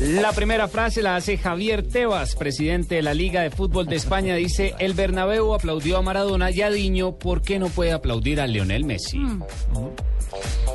La 0.00 0.32
primera 0.32 0.66
frase 0.66 1.02
la 1.02 1.16
hace 1.16 1.36
Javier 1.36 1.86
Tebas, 1.86 2.34
presidente 2.34 2.94
de 2.94 3.02
la 3.02 3.12
Liga 3.12 3.42
de 3.42 3.50
Fútbol 3.50 3.84
de 3.84 3.96
España. 3.96 4.34
Dice, 4.34 4.74
el 4.78 4.94
Bernabéu 4.94 5.52
aplaudió 5.52 5.98
a 5.98 6.02
Maradona 6.02 6.50
y 6.50 6.62
a 6.62 6.70
Diño, 6.70 7.16
¿por 7.16 7.42
qué 7.42 7.58
no 7.58 7.68
puede 7.68 7.92
aplaudir 7.92 8.40
a 8.40 8.46
Lionel 8.46 8.84
Messi? 8.84 9.20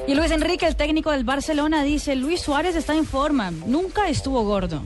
Y 0.07 0.13
Luis 0.13 0.29
Enrique, 0.29 0.67
el 0.67 0.75
técnico 0.75 1.09
del 1.09 1.23
Barcelona, 1.23 1.83
dice, 1.83 2.15
Luis 2.15 2.41
Suárez 2.41 2.75
está 2.75 2.95
en 2.95 3.05
forma, 3.05 3.49
nunca 3.49 4.09
estuvo 4.09 4.43
gordo. 4.43 4.83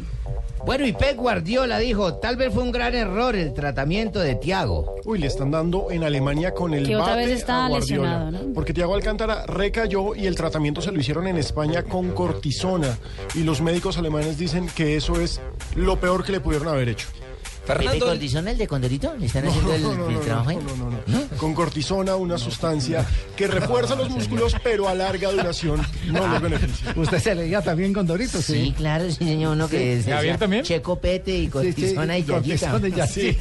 Bueno, 0.66 0.86
y 0.86 0.94
Pep 0.94 1.16
Guardiola 1.18 1.80
dijo, 1.80 2.16
tal 2.16 2.36
vez 2.36 2.54
fue 2.54 2.62
un 2.63 2.72
gran 2.72 2.94
error 2.94 3.36
el 3.36 3.54
tratamiento 3.54 4.20
de 4.20 4.36
Tiago. 4.36 4.95
Uy, 5.05 5.18
le 5.18 5.27
están 5.27 5.52
dando 5.52 5.90
en 5.90 6.04
Alemania 6.04 6.54
con 6.54 6.73
el 6.73 6.85
Que 6.85 6.95
otra 6.95 7.13
bate 7.16 7.26
vez 7.27 7.40
está 7.40 7.66
a 7.66 7.70
Guardiola. 7.70 7.80
lesionado, 8.26 8.32
¿no? 8.48 8.54
Porque 8.54 8.73
Tiago 8.73 8.94
Alcántara 8.94 9.45
recayó 9.48 10.13
y 10.16 10.27
el 10.27 10.35
tratamiento 10.35 10.82
se 10.82 10.91
lo 10.91 10.99
hicieron 10.99 11.27
en 11.27 11.38
España 11.38 11.84
con 11.84 12.12
cortisona. 12.12 12.98
Y 13.34 13.44
los 13.44 13.62
médicos 13.62 13.98
alemanes 13.98 14.38
dicen 14.38 14.68
que 14.76 14.95
eso 14.95 15.20
es 15.20 15.40
lo 15.76 15.99
peor 15.99 16.23
que 16.23 16.34
le 16.34 16.40
pudieron 16.40 16.68
haber 16.68 16.90
hecho. 16.90 17.07
¿Pepe 17.65 17.84
Fernando, 17.84 18.05
Cortisona, 18.07 18.52
el 18.52 18.57
de 18.57 18.68
Condorito? 18.68 19.13
¿Le 19.18 19.26
están 19.27 19.48
haciendo 19.48 19.74
el, 19.76 19.84
No, 19.84 19.93
no, 19.93 20.07
el 20.07 20.13
no, 20.15 20.20
trabajo 20.21 20.49
ahí? 20.49 20.55
no, 20.57 20.76
no, 20.76 20.90
no, 20.90 20.98
no. 21.05 21.18
Con 21.40 21.54
cortisona, 21.54 22.18
una 22.18 22.37
sustancia 22.37 23.05
que 23.37 23.48
refuerza 23.48 23.95
los 23.95 24.09
músculos, 24.09 24.54
pero 24.62 24.90
a 24.90 24.93
larga 24.93 25.32
duración 25.32 25.81
no 26.07 26.27
los 26.27 26.41
beneficia. 26.41 26.93
usted 26.98 27.20
se 27.20 27.34
leía 27.34 27.62
también 27.62 27.93
con 27.93 28.05
Dorito, 28.05 28.41
Sí, 28.41 28.65
sí. 28.65 28.73
claro, 28.76 29.09
sí, 29.09 29.23
señor, 29.23 29.54
uno 29.54 29.70
que 29.70 29.99
es 29.99 30.05
¿Javier 30.05 30.37
también? 30.37 30.63
Checo 30.63 30.99
Pete 30.99 31.37
y 31.37 31.48
Cortisona 31.48 32.18
y. 32.18 32.23
Cortisona 32.23 32.87
y. 32.87 32.91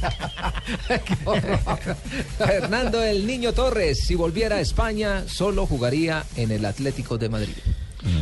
Fernando 2.37 3.03
el 3.03 3.27
Niño 3.27 3.53
Torres, 3.53 3.99
si 4.05 4.15
volviera 4.15 4.57
a 4.57 4.61
España, 4.61 5.23
solo 5.27 5.65
jugaría 5.65 6.23
en 6.35 6.51
el 6.51 6.65
Atlético 6.65 7.17
de 7.17 7.29
Madrid. 7.29 7.55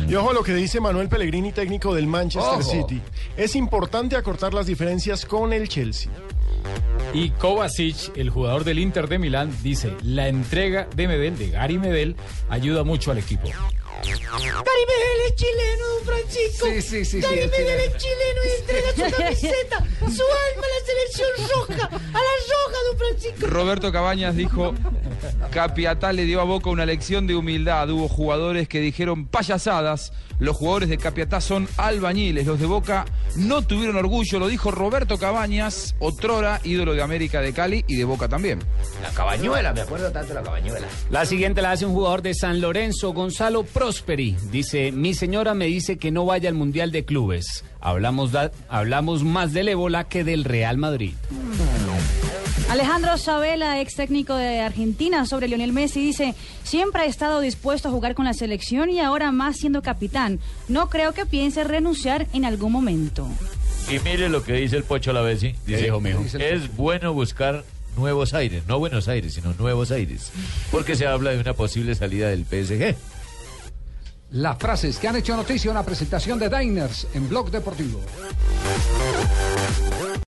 Y 0.08 0.14
ojo 0.16 0.30
a 0.30 0.34
lo 0.34 0.42
que 0.42 0.54
dice 0.54 0.80
Manuel 0.80 1.08
Pellegrini, 1.08 1.52
técnico 1.52 1.94
del 1.94 2.08
Manchester 2.08 2.60
Ojo. 2.60 2.62
City. 2.62 3.00
Es 3.36 3.54
importante 3.54 4.16
acortar 4.16 4.52
las 4.52 4.66
diferencias 4.66 5.24
con 5.24 5.52
el 5.52 5.68
Chelsea. 5.68 6.10
Y 7.14 7.30
Kovacic, 7.30 8.16
el 8.16 8.30
jugador 8.30 8.64
del 8.64 8.78
Inter 8.78 9.08
de 9.08 9.18
Milán, 9.18 9.56
dice, 9.62 9.92
la 10.02 10.28
entrega 10.28 10.88
de 10.94 11.08
Medel, 11.08 11.38
de 11.38 11.50
Gary 11.50 11.78
Medel, 11.78 12.16
ayuda 12.48 12.84
mucho 12.84 13.10
al 13.10 13.18
equipo. 13.18 13.48
Gary 13.48 14.14
Medel 14.22 15.26
es 15.26 15.34
chileno, 15.34 15.86
don 15.88 16.04
Francisco. 16.04 16.66
Sí, 16.66 16.82
sí, 16.82 17.04
sí, 17.04 17.04
sí, 17.04 17.20
Gary 17.20 17.38
es 17.40 17.50
Medel 17.50 17.80
es 17.80 17.96
chileno 17.96 18.40
y 18.44 18.60
entrega 18.60 18.92
su 18.92 19.16
camiseta, 19.16 19.78
su 20.00 20.22
alma 20.22 20.64
a 20.64 20.70
la 20.74 20.86
selección 20.86 21.30
roja, 21.48 21.86
a 21.88 21.96
la 21.96 22.34
roja, 22.48 22.78
don 22.90 22.98
Francisco. 22.98 23.46
Roberto 23.46 23.92
Cabañas 23.92 24.36
dijo, 24.36 24.74
Capiatá 25.50 26.12
le 26.12 26.24
dio 26.24 26.40
a 26.40 26.44
Boca 26.44 26.70
una 26.70 26.86
lección 26.86 27.26
de 27.26 27.34
humildad. 27.36 27.88
Hubo 27.90 28.08
jugadores 28.08 28.68
que 28.68 28.80
dijeron 28.80 29.26
payasadas. 29.26 30.12
Los 30.38 30.56
jugadores 30.56 30.88
de 30.88 30.98
Capiatá 30.98 31.40
son 31.40 31.66
albañiles. 31.76 32.46
Los 32.46 32.60
de 32.60 32.66
Boca 32.66 33.04
no 33.36 33.62
tuvieron 33.62 33.96
orgullo. 33.96 34.38
Lo 34.38 34.46
dijo 34.48 34.70
Roberto 34.70 35.18
Cabañas, 35.18 35.96
otrora 35.98 36.60
ídolo 36.64 36.94
de 36.94 37.02
América 37.02 37.40
de 37.40 37.52
Cali 37.52 37.84
y 37.88 37.96
de 37.96 38.04
Boca 38.04 38.28
también. 38.28 38.60
La 39.02 39.10
cabañuela, 39.10 39.72
me 39.72 39.80
acuerdo 39.80 40.12
tanto 40.12 40.28
de 40.28 40.34
la 40.34 40.42
cabañuela. 40.42 40.86
La 41.10 41.26
siguiente 41.26 41.60
la 41.62 41.72
hace 41.72 41.86
un 41.86 41.92
jugador 41.94 42.22
de 42.22 42.34
San 42.34 42.60
Lorenzo, 42.60 43.12
Gonzalo 43.12 43.64
Prosperi. 43.64 44.36
Dice, 44.52 44.92
mi 44.92 45.14
señora 45.14 45.54
me 45.54 45.66
dice 45.66 45.98
que 45.98 46.10
no 46.12 46.24
vaya 46.24 46.48
al 46.48 46.54
Mundial 46.54 46.92
de 46.92 47.04
Clubes. 47.04 47.64
Hablamos, 47.80 48.32
da- 48.32 48.50
hablamos 48.68 49.24
más 49.24 49.52
del 49.52 49.68
ébola 49.68 50.04
que 50.04 50.22
del 50.24 50.44
Real 50.44 50.78
Madrid. 50.78 51.14
Alejandro 52.68 53.16
Sabela, 53.16 53.80
ex 53.80 53.94
técnico 53.94 54.34
de 54.34 54.60
Argentina, 54.60 55.24
sobre 55.24 55.48
Lionel 55.48 55.72
Messi, 55.72 56.00
dice, 56.00 56.34
siempre 56.64 57.02
ha 57.02 57.06
estado 57.06 57.40
dispuesto 57.40 57.88
a 57.88 57.90
jugar 57.90 58.14
con 58.14 58.26
la 58.26 58.34
selección 58.34 58.90
y 58.90 59.00
ahora 59.00 59.32
más 59.32 59.56
siendo 59.56 59.80
capitán. 59.80 60.38
No 60.68 60.90
creo 60.90 61.14
que 61.14 61.24
piense 61.24 61.64
renunciar 61.64 62.26
en 62.34 62.44
algún 62.44 62.72
momento. 62.72 63.26
Y 63.90 63.98
mire 64.00 64.28
lo 64.28 64.44
que 64.44 64.52
dice 64.52 64.76
el 64.76 64.84
Pocho 64.84 65.14
Lavesi. 65.14 65.54
Dice, 65.66 65.84
dijo, 65.84 66.00
mijo? 66.00 66.22
es 66.38 66.76
bueno 66.76 67.14
buscar 67.14 67.64
nuevos 67.96 68.34
aires, 68.34 68.62
no 68.68 68.78
Buenos 68.78 69.08
Aires, 69.08 69.32
sino 69.32 69.54
nuevos 69.54 69.90
aires, 69.90 70.30
porque 70.70 70.94
se 70.94 71.06
habla 71.06 71.30
de 71.30 71.40
una 71.40 71.54
posible 71.54 71.94
salida 71.94 72.28
del 72.28 72.44
PSG. 72.44 72.96
Las 74.30 74.58
frases 74.58 74.98
que 74.98 75.08
han 75.08 75.16
hecho 75.16 75.34
noticia, 75.34 75.70
una 75.70 75.84
presentación 75.84 76.38
de 76.38 76.50
Diners 76.50 77.06
en 77.14 77.30
Blog 77.30 77.50
Deportivo. 77.50 78.00